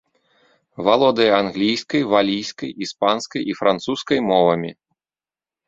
[0.87, 4.71] Валодае англійскай, валійскай, іспанскай і французскай мовамі.